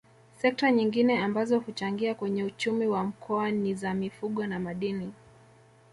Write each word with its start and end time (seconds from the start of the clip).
Sekta 0.31 0.71
nyingine 0.71 1.19
ambazo 1.23 1.59
huchangia 1.59 2.15
kwenye 2.15 2.43
uchumi 2.43 2.87
wa 2.87 3.03
Mkoa 3.03 3.51
ni 3.51 3.73
za 3.75 3.93
Mifugo 3.93 4.47
na 4.47 4.59
Madini 4.59 5.11